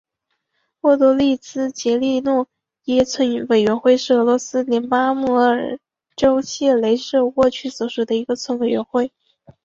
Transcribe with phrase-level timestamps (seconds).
[0.79, 2.47] 沃多拉兹杰利诺
[2.85, 5.77] 耶村委员会是俄罗斯联邦阿穆尔
[6.15, 9.11] 州谢雷舍沃区所属的一个村委员会。